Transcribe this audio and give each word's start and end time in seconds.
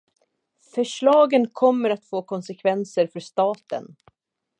Förslagen 0.75 1.47
kommer 1.49 1.89
att 1.89 2.05
få 2.05 2.21
konsekvenser 2.23 3.07
för 3.07 3.19
staten. 3.19 3.95